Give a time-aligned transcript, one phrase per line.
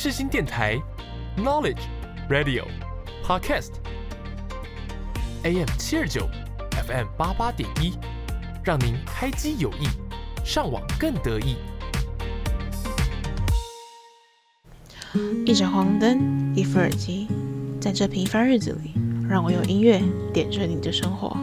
[0.00, 0.80] 世新电台
[1.36, 1.80] ，Knowledge
[2.30, 2.62] Radio
[3.24, 3.72] Podcast
[5.42, 6.28] AM 七二九
[6.86, 7.98] ，FM 八八点一，
[8.62, 9.88] 让您开机有益，
[10.44, 11.56] 上网更得意。
[15.44, 17.26] 一盏黄灯，一副耳机，
[17.80, 18.92] 在这平凡日子里，
[19.28, 20.00] 让我用音乐
[20.32, 21.36] 点缀你的生活。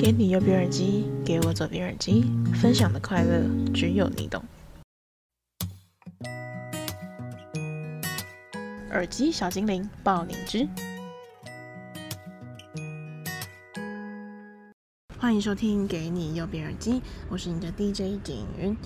[0.00, 2.24] 给你右边耳机，给我左边耳机，
[2.60, 3.40] 分享的快乐
[3.72, 4.42] 只有你懂。
[8.92, 10.68] 耳机小精灵，爆灵芝。
[15.18, 17.00] 欢迎收听《给你右边耳机》，
[17.30, 18.76] 我是你的 DJ 景云。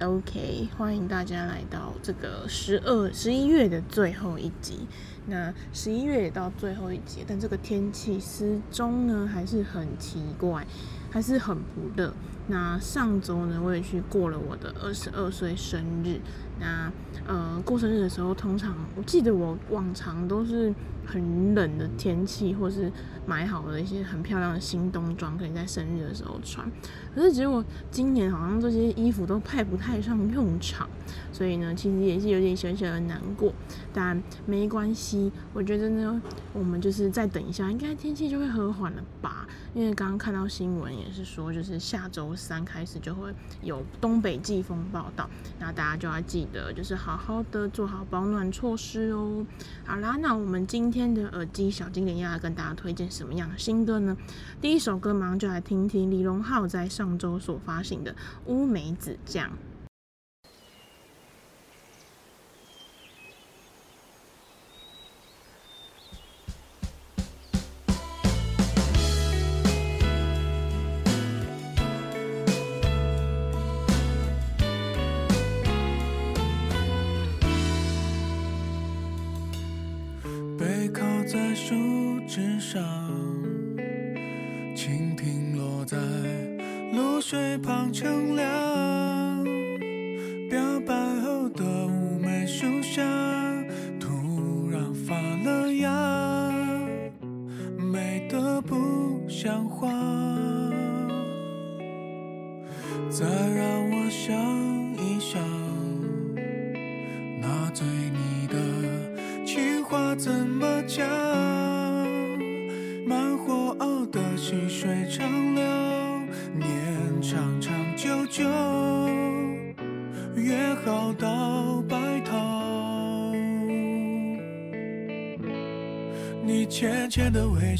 [0.00, 4.86] OK，欢迎大家来到这个十二十一月的最后一集。
[5.26, 10.66] 那十一月也到最后一集，但这个天气始终呢还是很奇怪，
[11.10, 12.12] 还是很不热。
[12.46, 16.20] 那上周呢，我也去过了我的二十二岁生日。
[16.60, 16.92] 那
[17.26, 20.72] 呃，过生日的时候，通常我记得我往常都是
[21.04, 22.92] 很冷的天气，或是
[23.26, 26.70] 买好了一些很漂亮的新冬装，可以在生日的时候穿。
[27.12, 30.88] 可是结果今年好像这些衣服都派不太上用场，
[31.32, 33.52] 所以呢，其实也是有点小小的难过。
[33.92, 39.48] 但没关系，我觉得呢，我们就是再等一下，应该天气就会和缓了吧？
[39.74, 49.44] 因为刚刚看到新闻也是说，就是下周三开始就会有东北季风报道，那大家就要记得，就是好好的做好保暖措施哦。
[49.84, 54.16] 好啦，那我们今天的耳机小精灵要来跟大家推荐什么样的新歌呢？
[54.60, 58.12] 第一首歌马上就来听听李荣浩在上周所发行的
[58.46, 59.48] 《乌梅子酱》。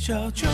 [0.06, 0.46] 小酒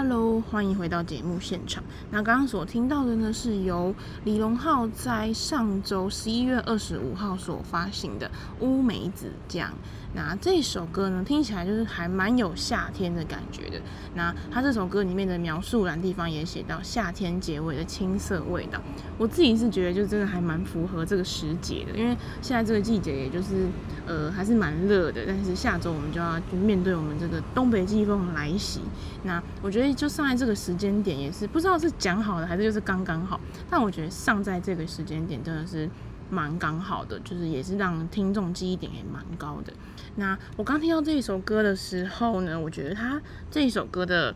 [0.00, 1.82] Hello，欢迎回到节目现场。
[2.12, 3.92] 那刚刚所听到的呢，是由
[4.24, 8.28] 李荣浩在上周十一月二十五号所发行的
[8.64, 9.68] 《乌梅子酱》。
[10.14, 13.80] 那这首歌呢，听起来就是还蛮有夏天的感觉的。
[14.14, 18.80] 那他这首歌里面的描述栏地方也写到夏天结尾的青涩味道。
[19.18, 23.66] 我自己是觉得，就真的还蛮符合这个时节的，因为现在这个季节也就是
[24.06, 28.80] 呃还是蛮热的，但是下周我们就要去面对我们这个东北季风来袭。
[29.24, 29.87] 那我觉得。
[29.94, 33.40] 就上在这个时间点，也是不知道是讲好的还是就是刚刚好。
[33.70, 35.88] 但我觉得上在这个时间点真的是
[36.30, 39.72] 蛮刚好的，就是也是让听众记忆点也蛮高的。
[40.16, 43.20] 那我刚听到这一首歌的时候呢，我觉得他
[43.50, 44.34] 这一首歌的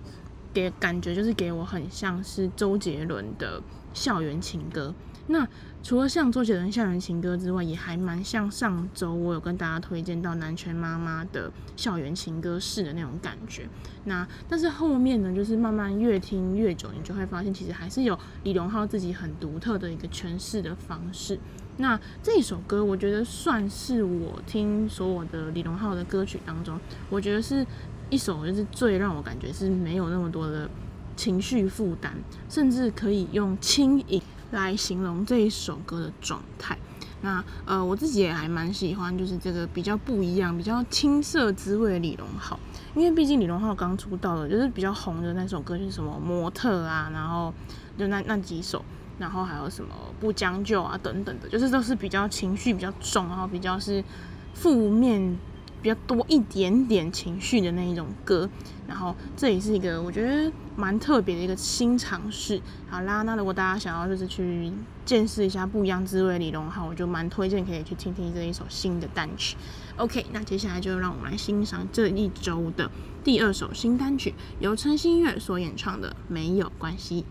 [0.54, 3.60] 给感觉就是给我很像是周杰伦的
[3.92, 4.94] 校园情歌。
[5.26, 5.46] 那
[5.82, 13.68] 除了像周杰伦校园情歌之外，也还蛮像上周我有跟大家推荐到南拳妈妈的校园情歌式的那种感觉。
[14.04, 21.36] 那但是后面呢，就是慢慢越听越久，你就会发现其实还是有李荣浩自己很独特的一个诠释的方式。
[21.78, 26.78] 那这一首歌，我觉得算是我听所有的李荣浩的歌曲当中，
[27.10, 27.66] 我觉得是
[28.08, 30.70] 一首就是最让我感觉是没有那么多的
[31.16, 32.12] 情绪负担，
[32.48, 34.22] 甚至可以用轻盈。
[34.52, 36.78] 来形容这一首歌的状态。
[37.22, 42.58] 那呃，我自己也还蛮喜欢，就是这个比较不一样、比较青涩滋味的李荣浩。
[42.94, 47.52] 因为毕竟李荣浩刚出道的，就是比较红的那首歌，是什么模特啊，然后
[47.96, 48.84] 就那那几首，
[49.18, 54.02] 然后还有什么不将就啊等等的，就是都是比较情绪比较重，然后比较是
[54.52, 55.38] 负面。
[55.82, 58.48] 比较多一点点情绪的那一种歌，
[58.86, 62.60] 然后这也是一个我觉得蛮特别的一个新尝试。
[62.88, 64.70] 好啦，那如果大家想要就是去
[65.04, 69.56] 见识一下不一样滋味的李荣浩，我就蛮推荐可以去听听这一首新的单曲。
[69.96, 72.88] OK，那接下来就让我们来欣赏这一周的
[73.24, 77.26] 第二首新单曲，由陈星月所演唱的《没有关系》。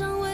[0.00, 0.29] 上。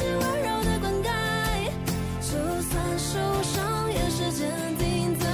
[0.00, 1.08] 是温柔的灌溉
[2.22, 2.30] 就
[2.62, 5.26] 算受伤也是坚定的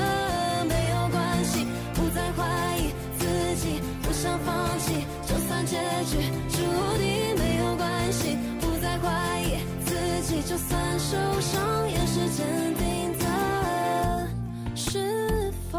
[0.69, 3.25] 没有关系不再怀疑自
[3.63, 6.17] 己不想放弃就算结局
[6.49, 6.59] 注
[6.99, 12.45] 定没有关系不再怀疑自己就算受伤也是坚
[12.75, 13.25] 定的。
[14.75, 15.79] 是否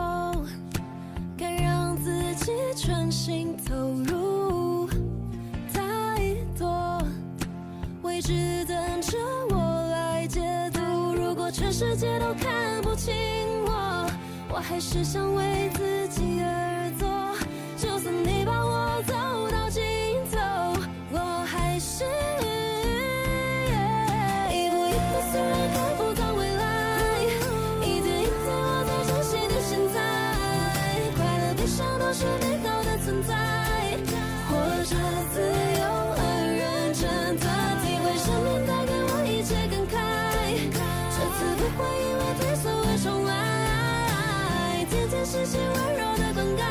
[1.38, 4.17] 该让自己全心投入
[8.28, 9.18] 只等着
[9.52, 9.56] 我
[9.90, 10.42] 来解
[10.74, 10.82] 读。
[11.16, 13.16] 如果全世界都看不清
[13.66, 14.06] 我
[14.50, 17.08] 我还是想为自己而做。
[17.78, 19.14] 就算你把我走
[19.50, 19.82] 到尽
[20.30, 20.38] 头
[21.10, 22.04] 我还是
[45.30, 46.62] 是些温柔的灌溉，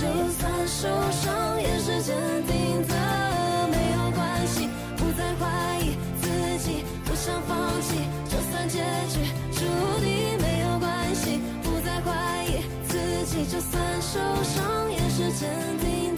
[0.00, 2.14] 就算受伤也是坚
[2.46, 2.94] 定的，
[3.68, 6.28] 没有关系，不再怀疑自
[6.64, 7.96] 己，不想放弃，
[8.30, 9.64] 就算结局注
[10.04, 12.96] 定没有关系，不再怀疑自
[13.26, 16.11] 己，就算受伤也是坚定。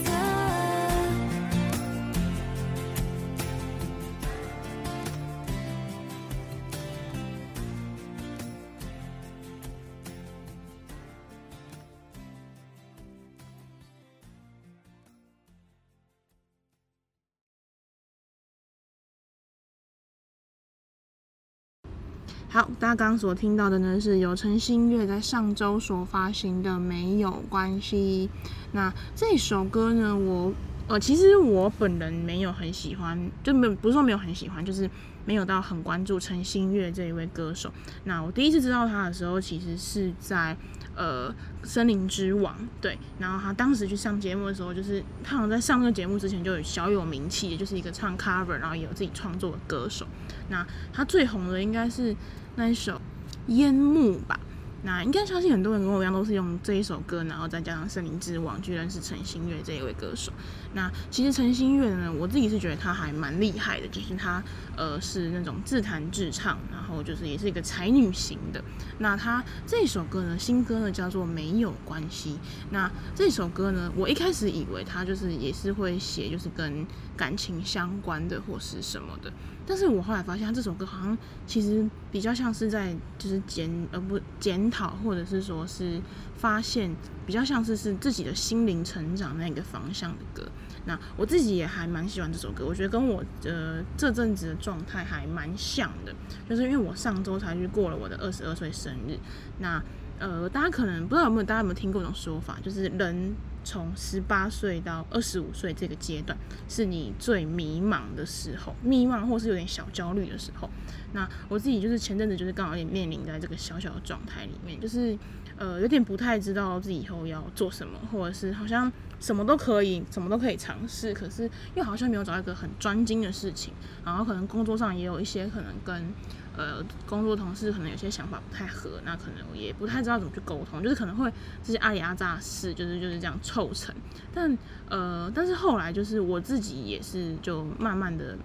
[22.55, 28.29] 好，大家刚刚所听到的呢，是由陈星月在上周所发行的《没有关系》。
[28.71, 30.53] 那这首歌呢，我
[30.87, 34.89] 呃，其实我本人没有很喜欢，就没有不是说没有很喜欢，就是
[35.25, 37.69] 没有到很关注陈星月这一位歌手。
[38.05, 40.55] 那我第一次知道他的时候，其实是在
[40.95, 41.29] 呃
[41.61, 50.07] 《森林之王》对，然后他当时去上节目的时候，就是他好像在上这个节目之前就有小有名气，就是一个唱 cover，然后也有自己创作的歌手。
[50.47, 52.15] 那他最红的应该是。
[52.55, 52.93] 那一首
[53.47, 54.39] 《烟幕》吧，
[54.83, 60.31] 那应该相信很多人跟我一样都是用这一首歌，然后再加上《森林之王》，居然是陈星月这一位歌手。
[60.75, 64.43] 那其实陈星月呢，我自己是觉得他还蛮厉害的，就是他
[64.75, 68.61] 呃是那种自弹自唱，然后就是也是一个才女型的。
[68.99, 72.33] 那他这首歌呢，新歌呢叫做《没有关系》。
[72.71, 79.31] 那这首歌呢，我一开始以为他就是也是会写就是跟感情相关的或是什么的。
[79.67, 81.17] 但是我后来发现，他这首歌好像
[81.47, 85.99] 其实比较像是在就是检呃不检讨，或者是说是
[86.35, 86.93] 发现，
[87.25, 90.47] 比较像是是自己的心灵成长那个方向的歌。
[90.85, 96.13] 那我自己也还蛮喜欢这首歌，我觉得跟我呃这阵子的状态还蛮像的，
[96.49, 99.17] 就是因为我上周才去过了我的二十二岁生日。
[99.59, 99.83] 那
[100.17, 103.33] 呃大家可能不知道有没有大家有没有听过一种说法，就是人。
[103.67, 106.37] 从十八岁到二十五岁这个阶段，
[106.69, 110.69] 是你最迷茫的时候，迷茫或是有点小焦虑的时候。
[111.13, 115.17] 那我自己就是前阵子就是刚好也面临在这个小小的状态里面，就是
[115.57, 118.91] 呃有点不太知道自己以后要做什么，或者是好像
[119.25, 123.73] 什么都可以，什么都可以尝试，可是又好像没有找到一个很专精的事情，
[124.05, 126.13] 然后可能工作上也有一些可能跟。
[126.57, 131.29] 呃，工作同事可能有些想法不太合，那可能也不太知道怎么去沟通，就是可能会
[131.61, 133.93] 这些阿里阿扎事，就是就是这样凑成。
[134.33, 138.37] 但呃，但是后来就是我自己也是就慢慢的，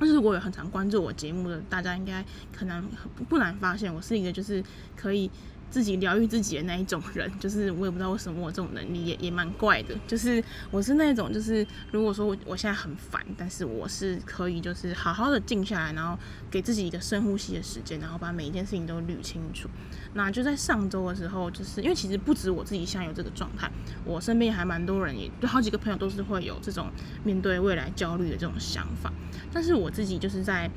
[0.00, 2.82] 但是我也很常关注我节目的，大家应该可能
[3.28, 4.64] 不难发现，我是一个就是
[4.96, 5.30] 可以。
[5.70, 9.94] 自己疗愈自己的那一种人， 就是我也不知道为什么我这种能力也也蛮怪的。
[10.06, 16.18] 就是我是那种，就是如果说我我现在很烦，但是我是可以就是好好的静下来，然后
[16.50, 19.68] 给自己一个深呼吸的时间，然后把每一件事情都捋清楚。
[20.14, 23.70] 那就在上周的时候，就是因为其实不止我自己现在有这个状态，
[24.04, 26.90] 我身边还蛮多人，也就好几个朋友都是会有这种
[27.22, 29.12] 面对未来焦虑的这种想法。
[29.52, 30.70] 但是我自己就是在。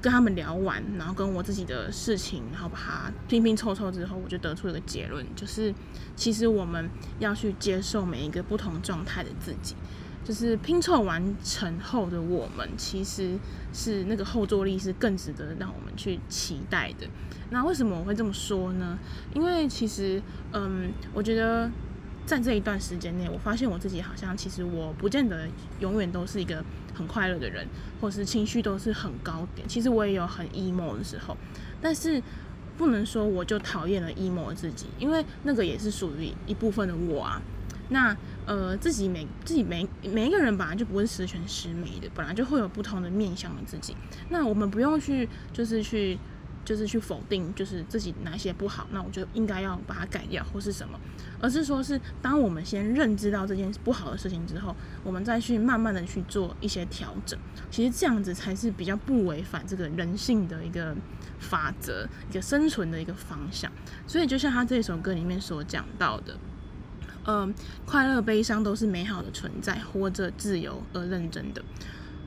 [0.00, 5.74] 跟他们聊完，然后跟我自己的事情，然后把它拼拼凑凑之后，我就得出了一个结论，就是
[6.16, 6.88] 其实我们
[7.18, 9.74] 要去接受每一个不同状态的自己，
[10.24, 13.38] 就是拼凑完成后的我们，其实
[13.72, 17.06] 是那个后坐力是更值得让我们去期待的。
[17.50, 18.98] 那为什么我会这么说呢？
[19.34, 21.70] 因为其实，嗯，我觉得。
[22.30, 25.48] 在这一段时间内，我发现我自己好像其实我不见得
[25.80, 27.66] 永远都是一个很快乐的人，
[28.00, 29.66] 或是情绪都是很高点。
[29.66, 31.36] 其实我也有很 emo 的时候，
[31.82, 32.22] 但是
[32.78, 37.42] 不能说我就讨厌了 emo 自己，因为那个也是属于一部分的我啊。
[37.88, 43.96] 那呃，自己每自己每每一个人本来就不是十全十美的，本来就会有不同的面向的自己。
[44.28, 46.16] 那我们不用去就是去。
[46.64, 50.98] 就是去否定，就是自己哪些不好，那我就应该要把它改掉，或是什么，
[51.40, 57.38] 而是说是当我们先认知到这件不好的事情之后，我们再去慢慢的去做一些调整。
[57.70, 60.94] 其实这样子才是比较不违反这个人性的一个
[61.38, 63.70] 法则，一个生存的一个方向。
[64.06, 66.36] 所以就像他这首歌里面所讲到的，
[67.26, 71.62] 嗯，快乐、悲伤都是美好的存在，活着自由而认真的。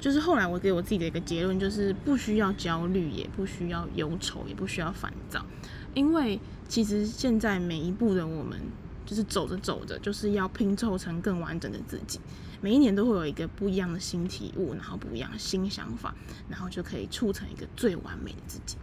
[0.03, 5.45] 就是后来我给我自己的一个结论，就是不需要焦虑，也不需要忧愁，也不需要烦躁，
[5.93, 8.59] 因为其实现在每一步的我们，
[9.05, 12.19] 就是走着走着，就是要拼凑成更完整的自己。
[12.59, 16.13] 每一年都会有一个不一样的新体悟，然后不一样的新想法，
[16.49, 18.75] 然后就可以促成一个最完美的自己。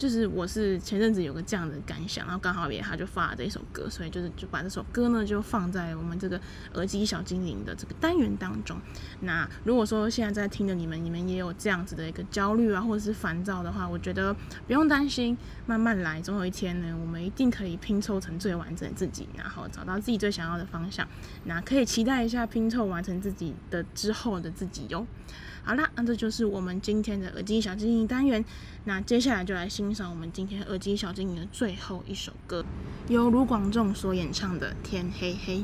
[0.00, 6.40] 就是我是前阵子有个这样的感想，然后刚好也他就发了这一首歌，所以就是就把这首歌呢就放在我们这个
[6.72, 8.78] 耳机小精灵的这个单元当中。
[9.20, 14.34] 那如果说现在在听的你们，你们也有这样子的一个焦虑啊，或者是烦躁的话，我觉得
[14.66, 21.06] 不用担心，慢慢来，总有一天呢，我们一定可以拼凑成最完整自己，然后找到自己最想要的方向。
[21.44, 25.06] 那可以期待一下拼凑完成自己的之后的自己哟。
[25.62, 28.42] 好啦，那这就是我们今天的耳机小精灵单元。
[28.84, 32.64] 那接下来就来新欣赏我们今天耳机小精灵的最后一首歌，
[33.08, 35.56] 由卢广仲所演唱的《天黑黑》。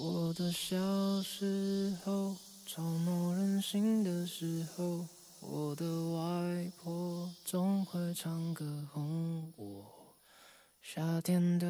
[0.00, 5.06] 我的小时候，吵闹任性的时候，
[5.40, 9.84] 我的外婆总会唱歌哄我。
[10.80, 11.66] 夏天的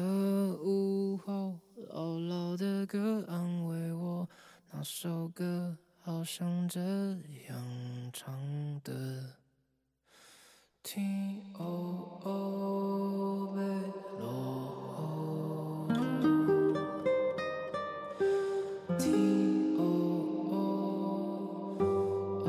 [0.63, 1.59] 午后，
[1.91, 4.29] 姥姥的歌安慰我，
[4.71, 6.79] 那首歌好像这
[7.49, 7.59] 样
[8.13, 8.31] 唱
[8.83, 9.33] 的
[10.83, 13.61] ：T O O 被
[14.19, 14.29] 落
[14.95, 15.87] 后
[18.97, 19.79] ，T O
[20.49, 20.51] O
[22.05, 22.07] O
[22.45, 22.47] O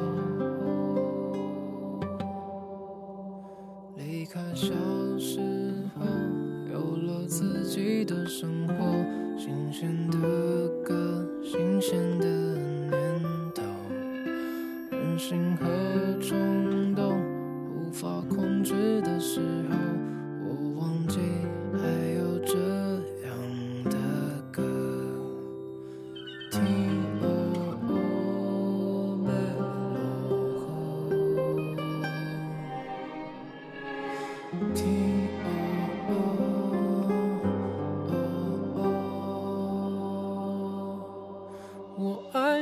[3.96, 4.66] 离开小
[5.18, 5.40] 时
[5.96, 6.04] 候，
[6.70, 8.74] 有了自己的生活，
[9.38, 10.18] 新鲜的
[10.84, 11.19] 歌。
[11.50, 13.20] 新鲜的念
[13.52, 13.62] 头
[14.88, 15.66] 任性和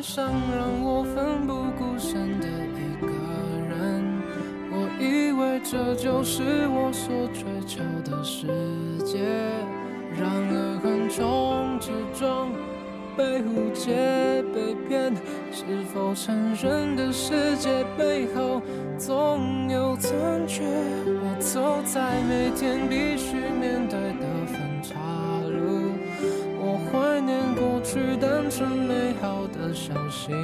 [0.09, 0.25] 上
[0.57, 3.09] 让我奋不顾身的一个
[3.69, 4.03] 人。
[4.73, 8.47] 我以为这就是我所追求的世
[9.05, 9.19] 界。
[10.19, 12.49] 然而横冲直撞
[13.19, 15.15] 被误解被骗
[15.53, 18.63] 是否成人的世界背后
[18.97, 20.11] 总有残
[20.47, 20.65] 缺？
[20.65, 23.78] 我走在每天必须面
[28.59, 30.35] 是美好的小幸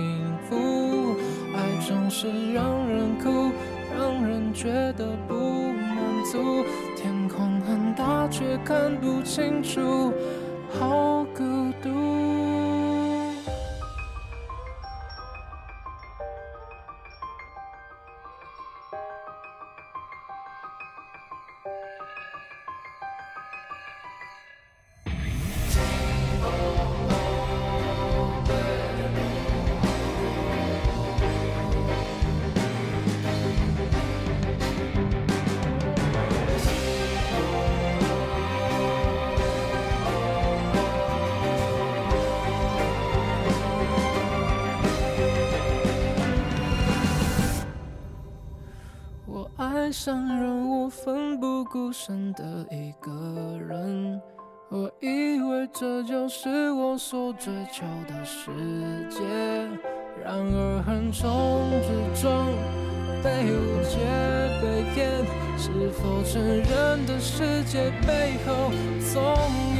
[0.48, 1.16] 福，
[1.52, 3.50] 爱总是让人哭，
[3.98, 5.34] 让人觉得不
[5.72, 6.64] 满足。
[6.96, 10.12] 天空很大却看不清楚，
[10.78, 11.13] 好
[49.94, 53.12] 想让我奋不顾身的一个
[53.60, 54.20] 人，
[54.68, 58.50] 我以为这就是我所追求的世
[59.08, 59.22] 界。
[60.20, 62.44] 然而横冲直撞，
[63.22, 63.96] 被误解
[64.60, 65.24] 被骗，
[65.56, 68.72] 是否成人的世界背后
[69.12, 69.22] 总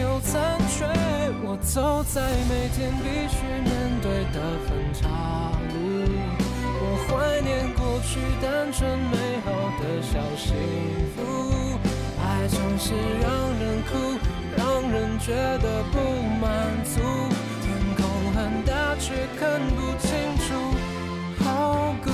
[0.01, 0.87] 有残缺？
[1.45, 6.34] 我走在每天必须面对的分岔路。
[7.09, 10.55] 怀念过去单纯美好的小幸
[11.15, 11.79] 福，
[12.21, 14.19] 爱总是让人哭，
[14.57, 15.99] 让人觉得不
[16.41, 16.45] 满
[16.85, 17.01] 足。
[17.63, 20.47] 天空很大，却看不清楚，
[21.45, 22.11] 好孤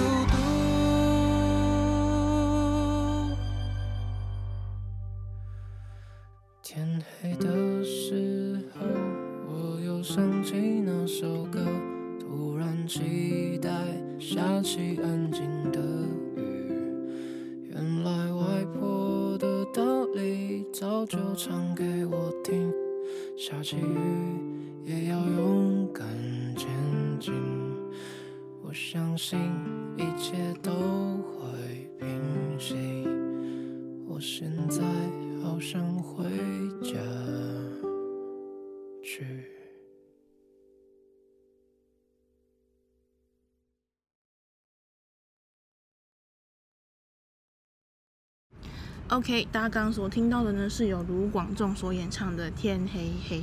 [49.10, 53.38] OK，大家刚刚所听到的呢，是由卢广仲所演唱的《天黑黑》。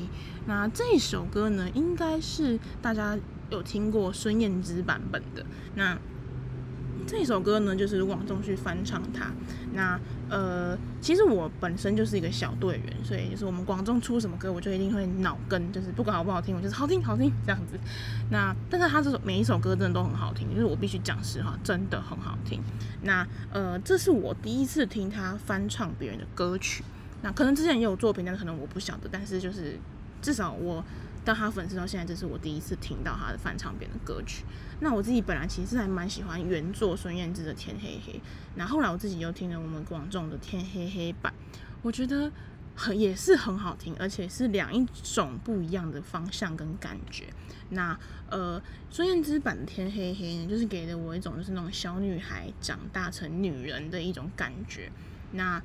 [0.46, 5.46] 那这首歌呢，应该是大家有听过孙燕姿版本的。
[5.76, 5.98] 那
[7.08, 9.32] 这首歌呢，就是卢广仲去翻唱它。
[9.74, 9.98] 那
[10.30, 17.80] 呃，其实我本身就是一个小队员，所以就是我们广仲出什么歌，我就一定会脑跟，就是不管好不好听，我就是好听好听 这样子。
[18.30, 22.62] 那但是他这首每一首歌真的都很好听，就是我必须讲实话，真的很好听。
[23.04, 26.84] 那呃，这是我第一次听他翻唱别人的歌曲。
[27.22, 29.10] 那可能之前也有作品，但是可能我不晓得。
[29.12, 29.80] 但是就是
[30.22, 30.84] 至少我
[31.28, 34.46] 当他粉丝到现在，这是我第一次听到他的翻唱编的歌曲。
[34.80, 38.14] 那我自己本来其实还蛮喜欢原作孙燕姿的《天黑黑》，
[38.56, 41.34] 那后来我自己又听了我们广仲的《天黑黑》版，
[41.82, 42.32] 我觉得
[42.78, 47.26] 很也是很好听，而且是两一种不一样的方向跟感觉。
[47.72, 54.90] 那呃，孙燕姿版的《天黑黑》呢，就是给了我一种就是那种小女孩长大成女人的一种感觉。
[55.34, 55.62] 那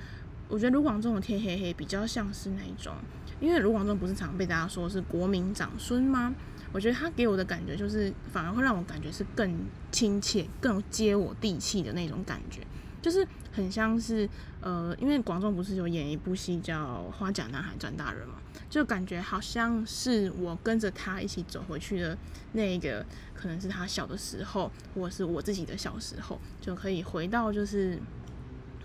[0.48, 2.96] 我觉得卢广仲的《天黑黑》比较像是那一种，
[3.42, 6.32] 因为卢广仲不是常被大家说是国民长孙吗？
[6.70, 9.52] 我觉得他给我的感觉就是，反而会让我感觉是更
[9.90, 12.62] 亲切、更接我地气的那种感觉，
[13.02, 14.26] 就是很像是
[14.60, 18.36] 呃，因为广仲不是有演一部戏叫《花甲男孩转大人》嘛，
[18.70, 22.16] 就感觉好像是我跟着他一起走回去的
[22.52, 27.98] 那个，可能是他小的时候，或者是我自己的小时候，就可以回到就是。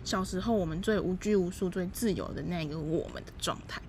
[0.03, 3.81] 小时候我们最无拘无束、最自由的那个我们的状态。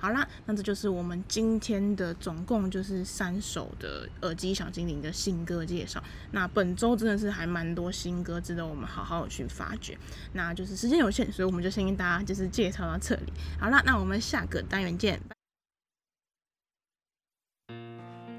[0.00, 6.02] 好啦，那这就是我们今天的总共就是三首的耳机小精灵的新歌介绍。
[6.32, 9.98] 那本周真的是还蛮多新歌值得我们好好去发掘。
[10.32, 13.32] 那就是时间有限，所以我们就先跟大家就是介绍到这里。
[13.60, 15.20] 好啦，那我们下个单元见。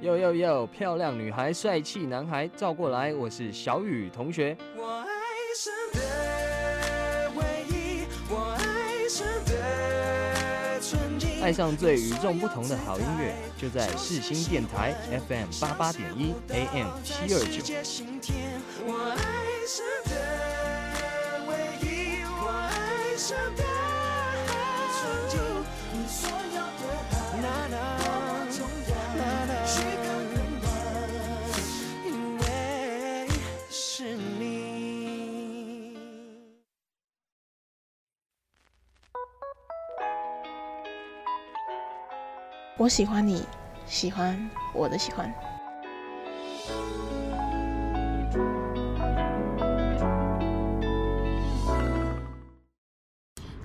[0.01, 4.57] 哟哟哟，漂亮女孩、帅气男孩，照过来，我是小雨同学。
[4.75, 5.07] 我爱
[11.41, 14.93] 爱上最与众不同的好音乐，就在世新电台
[15.27, 17.63] FM 八八点一 AM 七二九。
[42.81, 43.43] 我喜欢你，
[43.85, 45.31] 喜欢我的喜欢。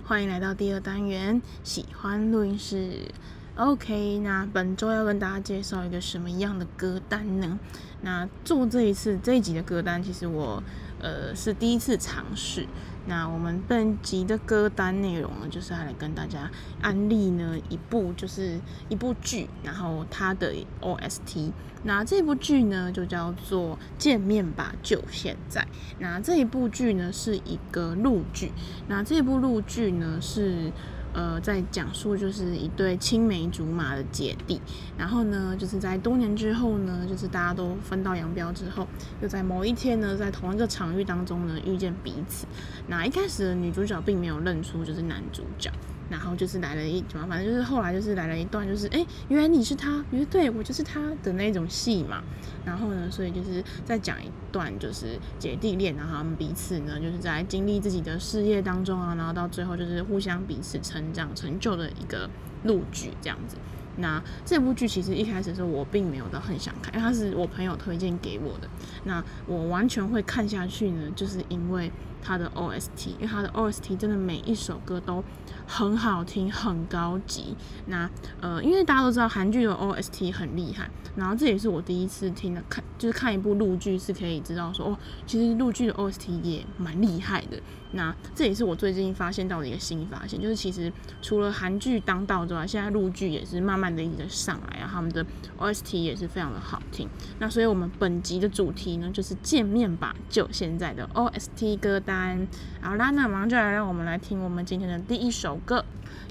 [0.05, 3.11] 欢迎来到第二单元，喜欢录音室。
[3.55, 7.59] OK，那本周要跟大家介绍一个什么样的歌单呢？
[8.03, 10.63] 那做这一次这一集的歌单，其实我
[11.01, 12.67] 呃是第一次尝试。
[13.07, 16.51] 那我们本集的歌单内容呢，就是要来跟大家
[16.83, 21.53] 安利呢一部，就是一部剧，然后它的 OST。
[21.85, 25.61] 那这部剧呢，就叫做《见面吧，就现在》。
[26.01, 28.53] 那这一部剧呢，是一个陆剧。
[28.88, 30.73] 那这部陆剧呢，是。
[31.17, 34.61] 呃，在讲述就是一对青梅竹马的姐弟，
[34.99, 38.87] 然后呢，就是在多年之后呢，就是大家都分道扬镳之后，
[39.23, 42.47] 又在某一天呢，在同一个场域当中呢，遇见彼此。
[42.87, 45.73] 那一开始的女主角并没有认出就是男主角。
[46.09, 52.23] 然后就是来了一什么，反正就是后来就是来了一段，就是哎，原来你是他，原来对我就是他的那种戏嘛。
[52.64, 62.29] 然后呢，所以就是在讲一段就是姐弟恋，然后他们彼此呢就是在经历自己的事业当中啊，然后到最后就是互相彼此成长成就的一个
[62.64, 63.57] 录剧这样子。
[63.99, 68.69] 那这部剧其实一开始的时候我并没有到很想看，因为它是我朋友推荐给我的。
[69.05, 71.90] 那我完全会看下去呢，就是因为
[72.27, 75.23] 他的 OST，因为他的 OST 真的每一首歌都
[75.65, 77.55] 很好听，很高级。
[77.87, 78.11] 那
[78.41, 87.61] 呃，因为大家都知道韩剧的 OST 很厉害，然后这也是我第一次听的看，就是看一部陆剧是可以知道说哦，其实陆剧的 OST 也蛮厉害的。
[87.92, 95.25] 那这也是我最近发现到的一个新发现，就是其实除了韩剧当道之外，现在陆剧也是慢慢的一直在上来啊，他们的
[95.59, 97.09] OST 也是非常的好听。
[97.38, 102.46] 那所以我们本集的主题呢，就是见面吧，就现在的 OST 歌单。
[102.81, 105.85] 好啦，那马上就来让我们来听我们今天的第一首歌，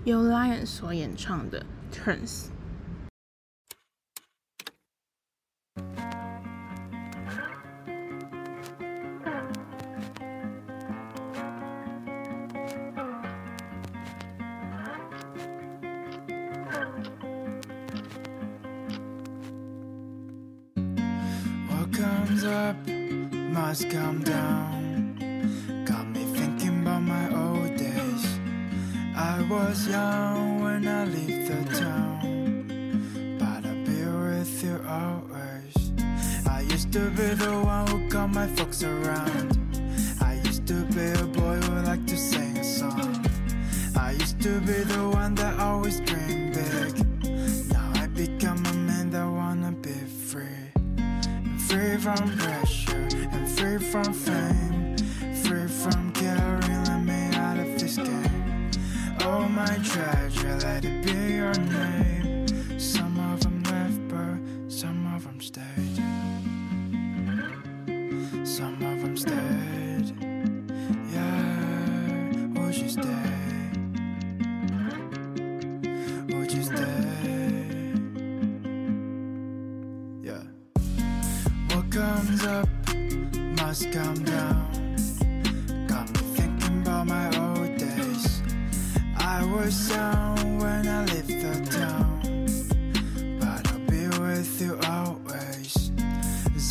[0.04, 2.55] 由 Lion 所演唱的 Turns。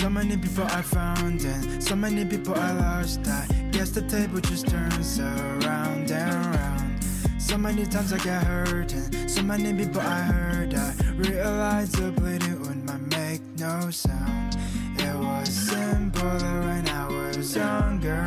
[0.04, 3.26] So many people I found and so many people I lost.
[3.26, 7.02] I guess the table just turns around and round.
[7.38, 10.74] So many times I get hurt and so many people I hurt.
[10.74, 14.58] I realize the bleeding wound might make no sound.
[14.98, 18.26] It was simpler when I was younger,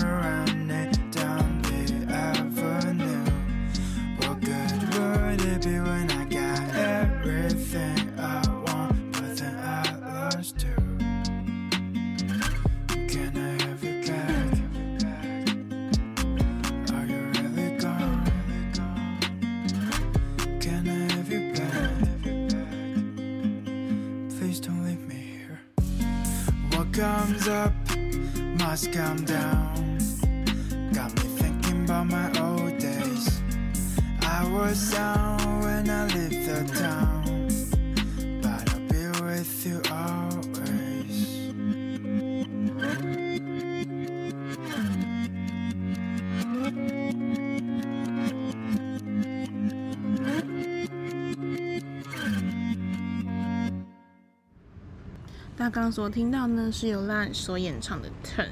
[55.88, 58.44] 刚所听到呢，是由 Lan 所演唱的《Turns》。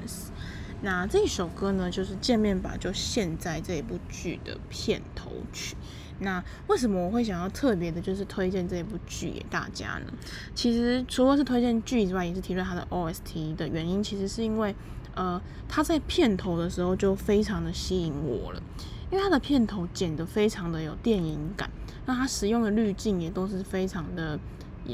[0.80, 5.76] 那这首歌呢，就是《见面吧》就现在这一部剧的片头曲。
[6.20, 10.14] 那为什么我会想要特别的，就是推荐这一部剧给大家呢？
[10.54, 14.74] 其实除了是推荐剧之外，也是提出它的 OST 的原因，其实是因为，
[15.14, 18.62] 呃，它在片头的时候就非常的吸引我了，
[19.10, 21.68] 因为它的片头剪得非常的有电影感，
[22.06, 24.40] 那它使用的滤镜也都是非常的。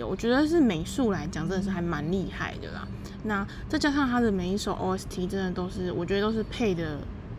[0.01, 2.87] 我觉得是美术来讲，真的是还蛮厉害的啦。
[3.25, 6.99] 那再加上他的每一首 OST，真的都是我觉得都是配的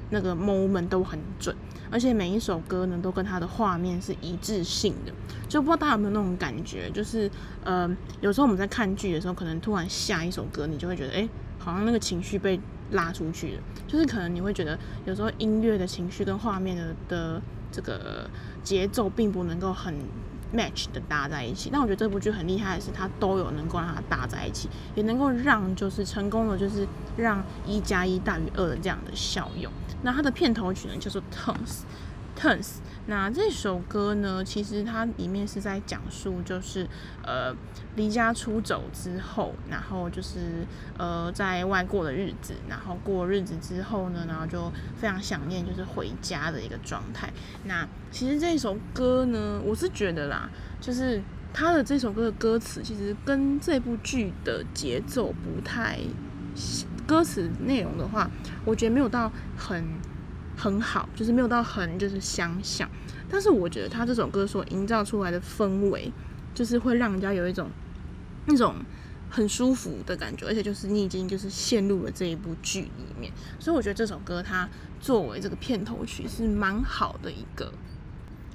[0.10, 1.56] 那个 moment 都很准，
[1.90, 5.12] 而且每一首歌呢都跟他的画面是一致性的。
[5.50, 7.30] 就不知道大家有没有那种感觉，就是
[7.64, 7.90] 呃，
[8.22, 11.28] 有时候我们在看剧的时候，可能突然下一首歌，你就会觉得，哎、
[11.60, 12.60] 好像那个情绪被
[12.92, 13.62] 拉出去了。
[13.88, 18.30] 就是可能你会觉得，有时候音乐的情绪跟画面的的这个
[18.64, 19.96] 节奏并不能够很。
[20.56, 26.88] Match 的搭在一起，但我觉得这部剧很厉害的是，它都有能够让它搭在一起，也能够让就是成功的，就是
[27.18, 29.72] 让一加一大于二的这样的效用。
[30.04, 31.22] 那它的片头曲呢，叫做
[32.36, 32.78] Turns，。
[33.06, 36.88] 那这首歌呢，其实它里面是在讲述，就是
[37.22, 37.54] 呃
[37.96, 40.66] 离家出走之后，然后就是
[40.98, 47.32] 呃在外过的日子，然后过日子之后呢，然后就非常想念，就是回家的一个状态。
[47.66, 51.22] 那其实这首歌呢，我是觉得啦，就是
[51.54, 56.00] 它的这首歌的歌词，其实跟这部剧的节奏不太，
[57.06, 58.32] 歌词内容的话，
[58.66, 59.84] 我觉得没有到很。
[60.56, 62.90] 很好，就是没有到很就是相像，
[63.30, 66.12] 但是我觉得他这首歌所营造出来的氛围，
[66.54, 67.70] 就是会让人家有一种
[68.46, 68.76] 那种
[69.30, 74.70] 很舒服的感觉，而且就是你已经就是陷入了这一部剧里面，所以我觉得这首歌它
[75.02, 77.74] 作为这个片头曲是蛮好的一个，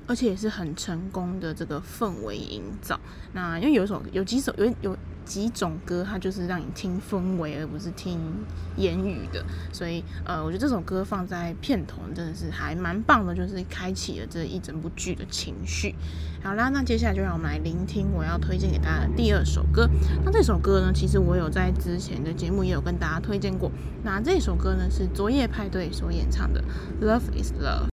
[0.06, 2.98] 而且也是很成功的这个氛围营造。
[3.32, 4.96] 那因为有一首有几首有有。
[5.28, 8.18] 几种歌，它就是让你听氛围，而不是听
[8.76, 9.44] 言语的。
[9.70, 15.94] 所以，呃，我觉得这首歌放在片头真的是还蛮棒的，就是开启了这一整部剧的情绪。
[16.42, 19.86] 好啦，那接下来就让我们来聆听我要推荐给大家的第二首歌。
[20.24, 23.70] 那这首歌呢，其实我有在之前的节目也有跟大家推荐过。
[24.02, 26.64] 那这首歌呢，是昨夜派对所演唱的
[27.04, 27.88] 《Love Is Love》。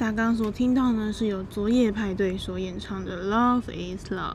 [0.00, 4.32] 大家刚所听到呢，是由昨夜派对所演唱的《Love Is Love》。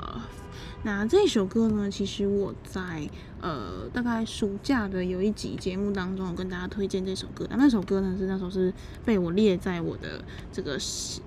[0.83, 3.09] 那这首歌呢，其实我在
[3.41, 7.47] 呃大概暑假的有一集节目当中，我跟大家推荐这首歌。
[7.49, 8.71] 那那首歌呢，是那首是
[9.03, 10.23] 被我列在我的
[10.53, 10.77] 这个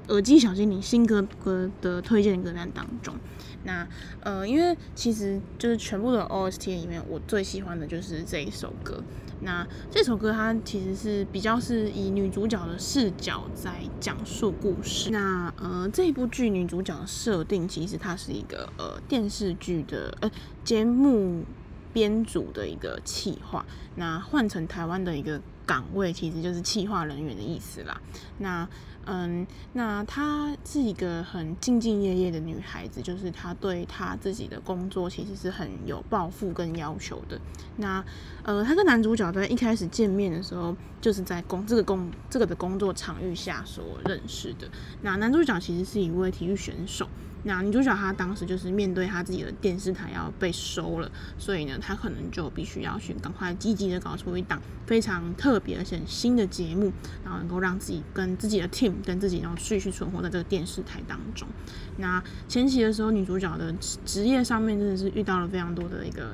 [0.06, 3.16] 耳机小精灵新歌歌的推荐歌单当中。
[3.64, 3.84] 那
[4.20, 9.02] 呃，因为其实就是全部的 OST 里面，我最喜欢的就是这一首歌。
[9.40, 15.10] 那这首歌它其实是比较是以女主角的视角在讲述故事。
[15.10, 20.30] 那呃，这一部剧女主角的设定其实它是一个呃电视剧的呃
[20.64, 21.44] 节目
[21.92, 23.64] 编组的一个企划。
[23.96, 28.00] 那换成台湾的一个岗位，其实就是企划人员的意思啦。
[28.38, 28.68] 那
[29.10, 37.40] 嗯，那她是一个很兢兢业业的女孩子，就是她对她自己的工作其实是很有抱负跟要求的。
[37.78, 38.04] 那
[38.42, 44.68] 呃，她跟男主角在一开始见面的时候，就是在工这个工这个的工作场域下所认识的。
[45.00, 47.08] 那男主角其实是一位体育选手。
[47.44, 56.92] 那女主角她当时就是面对她自己的电视台要被收了，所以呢，她可能就必须要去赶快积极的搞出一档非常特别而且新的节目，
[57.24, 61.48] 然后能够让自己跟自己的 team 跟自己然后继续存活在这个电视台当中。
[61.96, 63.72] 那前期的时候，女主角的
[64.04, 66.32] 职业上面真的是遇到了非常多的一个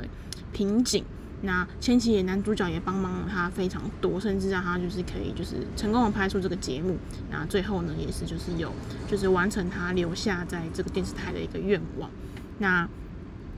[0.52, 1.04] 瓶颈。
[1.44, 6.96] 那千玺也男主角也帮忙了他非常多，甚至让他就是可以就是成功的拍出这个节目。
[7.30, 8.72] 那最后呢，也是就是有
[9.06, 12.10] 就是完成他留下在这个电视台的一个愿望。
[12.58, 12.88] 那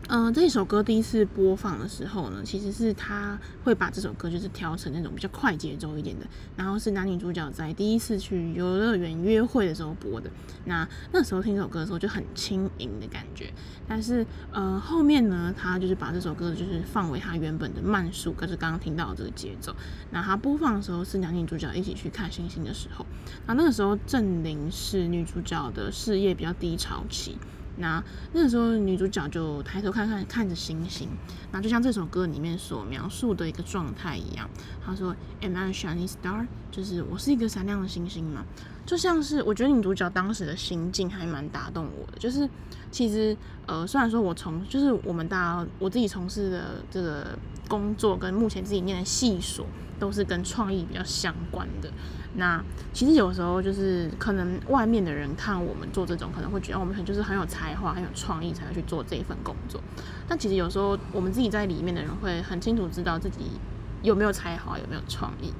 [0.09, 6.24] 嗯、这首歌第一次播放的时候呢，其实是他会把这首歌就是调成那种比较快节奏一点的，
[6.57, 10.30] 然后是男女主角在第一次去游乐园约会的时候播的。
[10.64, 13.52] 那那时候听这首歌的时候就很轻盈的感觉，
[13.88, 19.74] 但是呃后面呢，他就是把这首歌就是放为他原本的慢速，可是刚刚听到这个节奏。
[20.12, 23.04] 那他播放的时候是男女主角一起去看星星的时候，
[23.46, 27.36] 那那个时候正临是女主角的事业比较低潮期。
[27.79, 28.03] 那
[28.33, 31.09] 那个时候，女主角就抬头看看看着星星，
[31.53, 34.49] 那就像这首歌里面所描述的一个状态一样。
[34.85, 38.45] 她说：“Am I a shining star？” 就是我是一个闪亮的星星嘛。
[38.85, 42.18] 就像是我觉得女主角当时的心境还蛮打动我的。
[42.18, 42.49] 就是
[42.91, 47.37] 其实呃，虽然说我从就是我们大家我自己从事的这个
[47.68, 49.66] 工作跟目前自己念的系所
[49.99, 51.91] 都是跟创意比较相关的。
[52.39, 52.62] 那
[52.93, 59.80] 其实有时候就是可能外面的人看我们做这种，可能会觉得我们可能就是很有才华、很有创意才会去做这一份工作。
[60.28, 63.53] 但其实有时候我们自己在里面的人会很清楚知道自己
[64.03, 65.53] 有没有才华、有没有创意。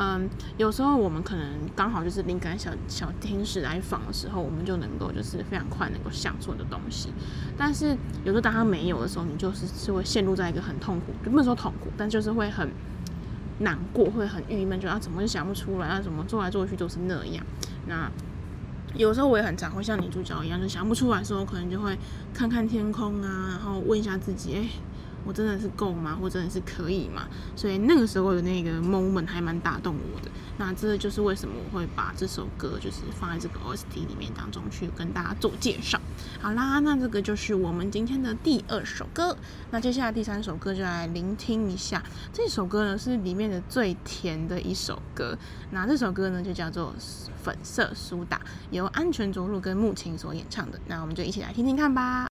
[0.00, 7.08] 嗯，有时候我们可能刚好就是灵感小小天使来访的时候，我们就能够就是非常快能够想出的东西。
[7.56, 12.68] 但是有时候当他没有的时候，你就是是会陷入在一个很痛苦，就不能说痛苦，但就是会很。
[13.60, 16.00] 难过会很郁闷，觉得啊怎么就想不出来啊？
[16.00, 17.44] 怎么做来做去都是那样？
[17.86, 18.10] 那
[18.94, 21.96] 有时候我也很常会像女主角一样，就想不出来的时候，可能就会
[22.32, 24.68] 看看天空啊，然后问一下自己，哎、
[25.24, 26.16] 我真的是够吗？
[26.20, 27.28] 或真的是可以吗？
[27.54, 30.30] 所以那个时候的那个 moment 还蛮打动我的。
[30.56, 36.00] 那这就是为什么我会把这首歌就是放在这个 OST 里面当中去跟大家做介绍。
[36.40, 39.36] 好啦，那这个就是我们今天的第二首歌。
[39.72, 42.00] 那接下来第三首歌就来聆听一下。
[42.32, 45.36] 这首歌呢是里面的最甜的一首歌。
[45.72, 46.94] 那这首歌呢就叫做
[47.42, 48.36] 《粉色苏打》，
[48.70, 50.80] 由安全着陆跟木琴所演唱的。
[50.86, 52.28] 那我们就一起来听听看吧。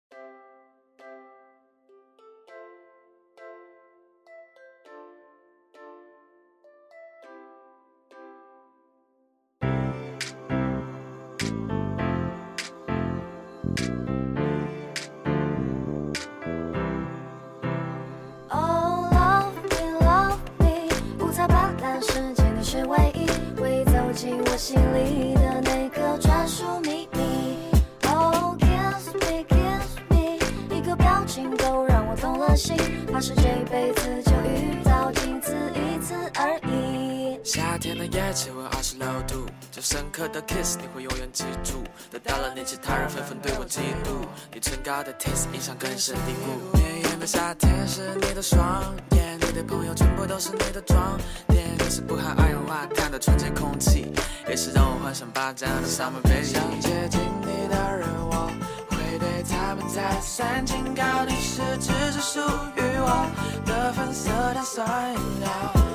[40.66, 41.84] Kiss 你会永远记住。
[42.12, 44.26] 得到了你，其他人纷纷对我嫉妒。
[44.52, 46.78] 你唇膏的 taste 印象根深蒂固。
[46.78, 54.12] 绵延的夏天是你的双眼，你的朋友全部都是你的妆点，你是不含二氧化碳的纯洁空气。
[54.50, 56.44] 也是让我幻想霸占的 summer baby。
[56.44, 58.50] 想接近你的人，我
[58.90, 62.40] 会对他们再三警告，你是只是属
[62.76, 63.30] 于我
[63.66, 65.50] 的粉色碳酸饮料。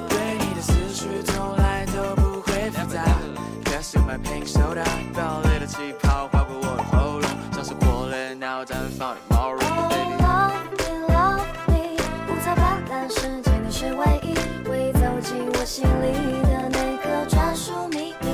[0.08, 1.69] 对你的思绪从来。
[3.80, 9.58] My pink soda，堡垒的气泡划过我的喉咙，像是火烈鸟绽放的毛绒。
[9.58, 11.96] Oh love me, love me，
[12.28, 14.34] 五彩斑斓世界你是唯一，
[14.68, 16.12] 会走进我心里
[16.42, 18.28] 的那个专属秘密。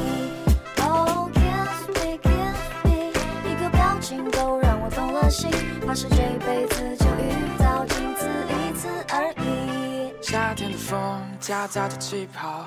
[5.86, 10.12] 怕是这辈子就遇到仅此一次而已。
[10.20, 12.66] 夏天的风夹杂着气泡，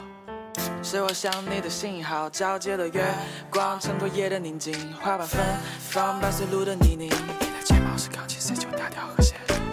[0.81, 2.29] 是我想你的信号。
[2.29, 3.05] 皎洁的月
[3.49, 5.39] 光衬托夜的宁静，花瓣芬
[5.79, 7.09] 芳伴随路的泥泞。
[7.39, 9.18] 你的睫毛是钢琴，谁就大调和。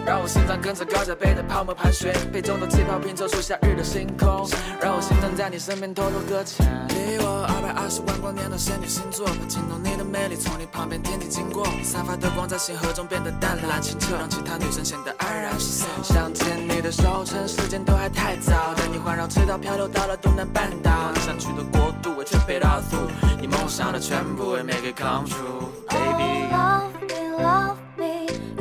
[0.07, 4.47] 让我心脏跟着高脚杯的泡沫盘旋，杯中的气泡拼凑出夏日的星空。
[4.79, 6.65] 让我心脏在你身边偷偷搁浅。
[6.87, 15.85] 离我二百二十万光年的仙女星座，惊动你的魅力，从你旁边天体经过，散发的光在星河中变得淡蓝清澈，让其他女生显得黯然失色。
[16.01, 26.47] 想牵你的手，趁时间都还太早，带你环绕赤道漂流到了东南半岛，你想去的国度，I trip it all through，你梦想的全部，We make it come true，baby。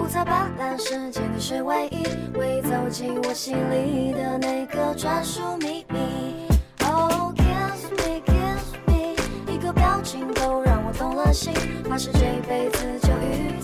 [0.07, 1.21] 五彩斑斓世界。
[1.35, 2.07] 你是唯一
[2.39, 6.47] 唯一走进我心里的那个专属秘密。
[6.85, 9.17] Oh kiss me, kiss me，
[9.53, 11.53] 一个表情都让我动了心，
[11.91, 13.59] 怕是这辈子就遇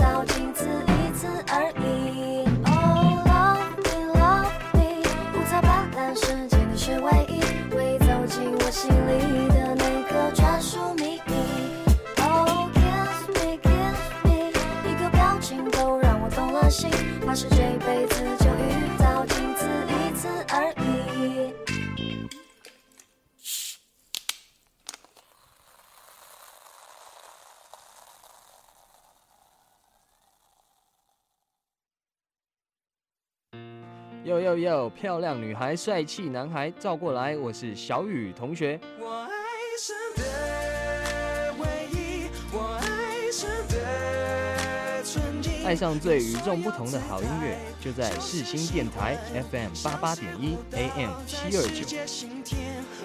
[34.90, 38.78] 漂亮女孩，帅气男孩，照过来，我是小雨同学。
[38.98, 39.30] 我爱
[39.78, 49.16] 上的唯一，我爱上的纯净，爱上最与众不同的好音乐，就在四星电台
[49.50, 51.84] FM 八八点一 AM 七二九。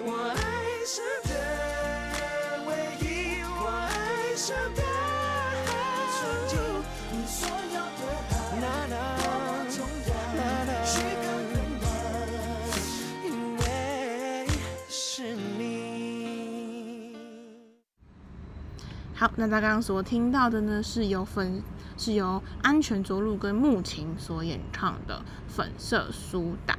[0.04, 0.36] 我爱
[0.86, 1.37] 上的
[19.40, 21.62] 那他刚刚所听到的呢，是由粉
[21.96, 25.14] 是由安全着陆跟木琴所演唱的
[25.46, 26.74] 《粉色苏打》。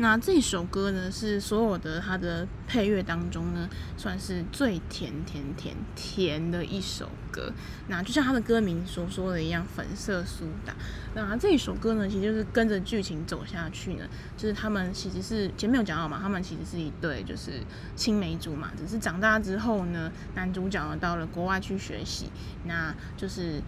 [0.00, 7.52] 那这首歌呢，是所有的它的配乐当中呢，算是最甜甜甜甜的一首歌。
[7.88, 10.74] 那就像它的歌名所说的一样，粉色苏打。
[11.14, 17.60] 那这一首歌呢，其实就是跟着剧情走下去呢，就是他们其实是前面有讲到嘛，他们其实是一对就是
[17.94, 22.30] 青梅竹马，只是长大之后呢，男主角呢到了国外去学习，
[22.64, 23.60] 那就是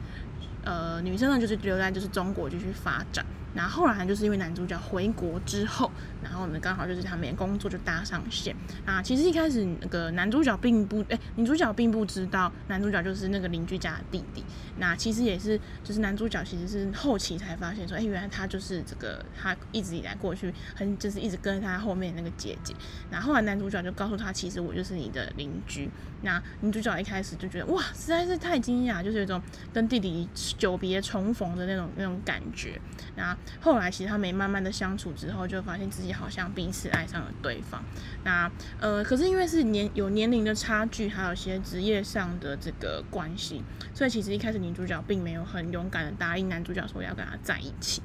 [0.64, 3.22] 呃女生呢就是留在就是中国继续发展。
[3.55, 5.91] 那后来就是因为男主角回国之后，
[6.23, 8.55] 然后呢刚好就是他们工作就搭上线
[8.87, 9.03] 啊。
[9.03, 14.45] 其实一开始那个男主角并不哎，女主角并不知道男主角就是那个邻居家的弟弟。
[14.79, 22.75] 那其实也是就是男主角其实是后期才发现说，哎，原来他就是这个他一直以来过去很就是一直跟他后面那个姐姐。
[23.11, 25.91] 然后后来男主角就告诉他，其实我就是你的邻居。
[26.25, 29.43] 那女主角一开始就觉得哇，实在是太惊讶，就是有种
[29.73, 32.81] 跟弟弟久别重逢的那种那种感觉。
[33.16, 37.83] 那后来其实他们慢慢的相处之后，就发现自己好像彼此爱上了对方。
[38.25, 43.63] 那呃，可是因为是年有年龄的差距，还有一些职业上的这个关系，
[43.95, 48.03] 所以其实一开始女主角并没有很勇敢的答应男主角说要跟他在一起。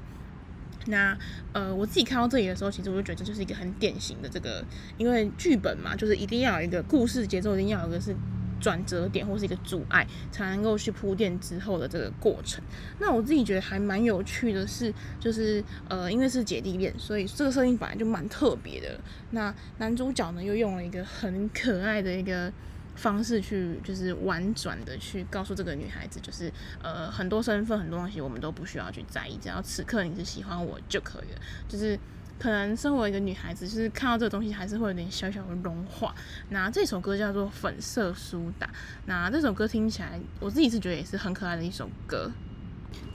[0.89, 1.17] 那
[1.51, 4.63] 呃，我自己看到这里的时候，其实我就觉得这就是一个很典型的这个，
[4.97, 8.15] 因为剧本嘛，就是一定要有一个故事节奏，一定要有一个是
[8.59, 12.63] 转折点或是一个阻碍，才能够去铺垫之后的这个过程。
[12.99, 18.99] 那我自己觉得还蛮有趣的是，就是呃，因为是姐弟恋，所以这个设定本来就蛮特别的。
[19.31, 22.51] 那男主角呢，又用了一个很可爱的一个。
[22.97, 26.51] 方式去就是婉转的去告诉这个女孩子，就是
[26.81, 31.39] 呃很多身份很多东西我们都不需要去在意，只要此刻你是喜欢我就可以了。
[31.69, 31.95] 就是
[32.39, 36.13] 可能身为一个女孩子，就是看到这个东西还是会有点小小的融化。
[36.49, 38.67] 那这首歌叫做《粉色苏打》，
[39.05, 42.31] 那这首歌听起来我自己是觉得也是很可爱的一首歌。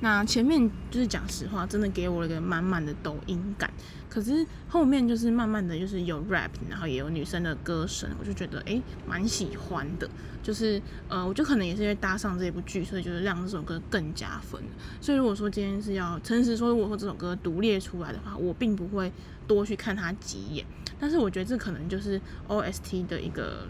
[0.00, 3.70] 那前面就是讲实话，真的给我了一个满满的抖音感。
[4.08, 10.08] 可是后面就是慢慢的就是有 rap，然后也有女生的歌声，我就觉得诶蛮喜欢的。
[10.42, 14.60] 就是呃，我就可能也是因为搭上这部剧，所以就是让这首歌更加分。
[15.00, 19.10] 所以如果说今天是要诚实说，如果说这首歌独列出来的话，我并不会
[19.46, 20.66] 多去看它几眼。
[20.98, 23.68] 但是我觉得这可能就是 OST 的一个。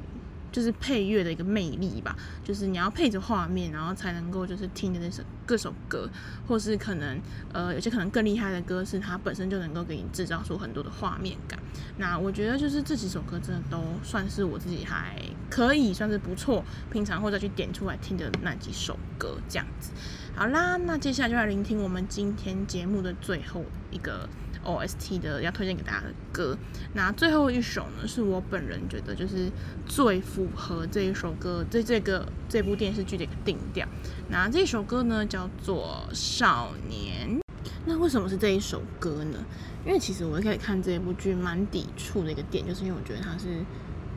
[0.53, 6.09] 就是配乐的一个魅力吧，就是你要配着画面，然后才能够就是听的那首各首歌，
[6.46, 7.18] 或是可能
[7.53, 11.59] 呃有些可能更厉害的歌是它本身就能够给你制造出很多的画面感。
[11.96, 15.16] 那我觉得就是这几首歌真的都算是我自己还
[15.48, 19.90] 可以算是不错，平常或者去点出来听的那几首歌这样子。
[20.36, 24.28] 好啦，那接下来就来聆听我们今天节目的最后一个。
[24.65, 26.57] OST 的要推荐给大家的歌，
[26.95, 29.51] 那最后一首呢，是我本人觉得就是
[29.87, 33.87] 最符合这一首歌，这这个这部电视剧的一个定调。
[34.29, 37.39] 那这首歌呢叫做《少年》。
[37.85, 39.45] 那为什么是这一首歌呢？
[39.85, 43.65] 因为其实我一开始看这部剧蛮抵触的一个点，就是因为我觉得它是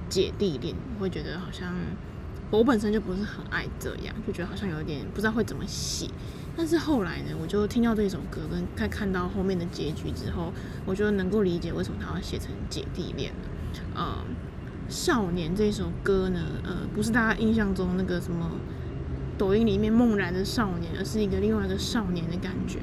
[0.08, 1.74] 姐弟恋，我会觉得好像
[2.52, 6.08] 我本身就不是很爱这样，就觉得好像有点不知道会怎么写。
[6.58, 10.54] 但是后来呢，我就听到这首歌，跟看看到后面的结局之后，
[10.86, 13.50] 我就能够理解为什么他要写成姐弟恋了。
[13.94, 14.20] 呃，
[14.88, 18.52] 少年这首歌呢，呃，不是大家印象中那个什么
[19.38, 22.80] 抖音里面梦然的少年，而是一个另外一个少年的感觉。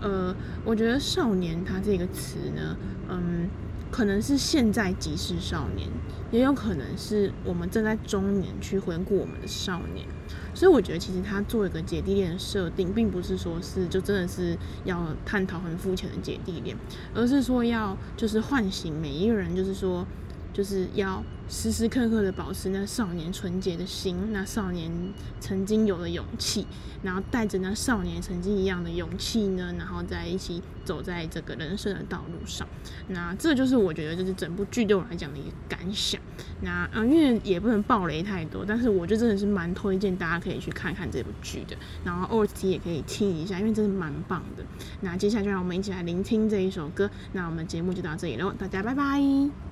[0.00, 0.34] 呃，
[0.64, 2.74] 我觉得少年他这个词呢，
[3.10, 3.50] 嗯，
[3.90, 5.88] 可能是现在即是少年，
[6.30, 10.06] 也有可能是我们正在中年去回顾我们的少年。
[10.54, 16.76] 所以我觉得，其实他做一个姐弟恋的设定，并不是说是就真的是要探讨很肤浅的姐弟恋，
[17.14, 20.06] 而是说要就是唤醒每一个人，就是说，
[20.52, 24.90] 就是要时时刻刻的保持那少年纯洁的心那少年
[25.40, 26.64] 曾经有的勇气
[27.02, 32.66] 然后带着那少年曾经一样的勇气呢然后在一起走在这个人生的道路上。
[33.08, 36.20] 那这就是我觉得就是整部剧对我来讲的一个感想。
[36.62, 41.76] 那啊因为也不能暴雷太多但是我就真的是蛮推荐大家可以去看看这部剧的。
[42.04, 44.64] 然后 ost 也可以听一下因为真的蛮棒的。
[45.00, 47.10] 那接下来就让我们一起来聆听这一首歌。
[47.32, 49.69] 那我们节目就到这里喽大家拜拜。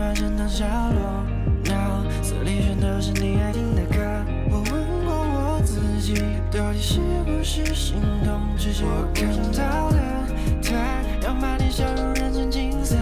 [0.00, 1.22] 把枕头角落，
[1.66, 3.98] 脑子里全都是你爱听的歌。
[4.48, 6.14] 我问过我自己，
[6.50, 8.40] 到底是不是心动？
[8.56, 10.26] 只是我看到了，
[10.62, 10.72] 他
[11.22, 12.96] 要把你笑容染成金色，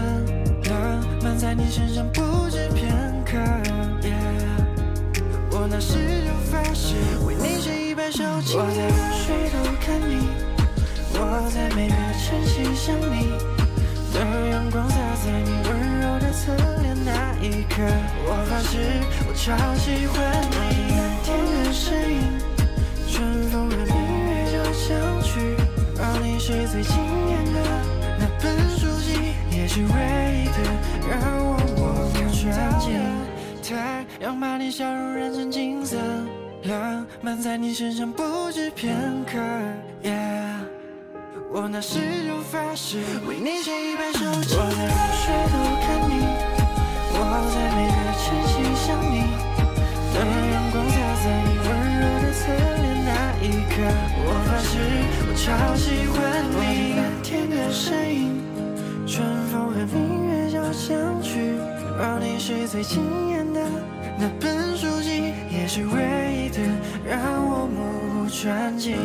[0.65, 2.93] 浪漫在你身上不止片
[3.25, 3.37] 刻。
[5.51, 5.93] 我那时
[6.25, 6.95] 就发誓，
[7.25, 8.65] 为你写一百首情歌。
[8.65, 10.27] 我在水都看你，
[11.13, 13.31] 我在每个晨曦想你，
[14.13, 14.19] 当
[14.51, 15.78] 阳光洒在你。
[16.31, 17.81] 侧脸那一刻
[18.25, 18.77] 我发誓
[19.27, 20.17] 我超喜欢
[20.51, 22.19] 你听雨的声音
[23.07, 23.95] 春风和明
[24.27, 25.39] 月交响曲
[25.97, 26.95] 而你是最惊
[27.29, 27.59] 艳的
[28.19, 30.59] 那本书籍也是唯一的
[31.09, 32.99] 让我目不转睛
[33.63, 35.97] 太阳把你笑容染成金色
[36.63, 38.93] 浪漫在你身上不止片
[39.25, 39.37] 刻。
[40.03, 40.78] Yeah
[41.51, 44.61] 我那时就发誓为你写一百首情歌。
[44.61, 46.13] 我在午睡偷看你，
[47.11, 47.17] 我
[47.49, 49.25] 在每个晨曦想你。
[50.13, 53.09] 当阳光洒在你温柔的侧脸那
[53.41, 53.81] 一刻，
[54.21, 54.77] 我发誓
[55.25, 56.17] 我超喜欢
[56.53, 56.93] 你。
[56.95, 58.45] 蓝天的声影，
[59.07, 61.57] 春风和明月交响曲，
[61.97, 63.59] 而你是最惊艳的
[64.19, 66.61] 那本书籍，也是唯一的
[67.03, 68.97] 让我目不转睛。